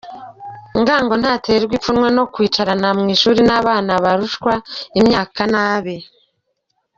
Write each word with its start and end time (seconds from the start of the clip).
Ngango 0.79 1.13
ntaterwa 1.21 1.73
ipfunwe 1.77 2.07
no 2.17 2.23
kwicarana 2.33 2.87
mu 2.99 3.05
ishuri 3.15 3.39
n'abana 3.47 3.91
barushwa 4.03 4.53
imyaka 4.99 5.41
n'abe. 5.51 5.97